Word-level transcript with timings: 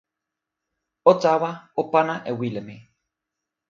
o 1.11 1.13
tawa, 1.21 1.51
o 1.81 1.83
pana 1.91 2.15
e 2.29 2.31
wile 2.39 2.61
mi. 2.67 2.77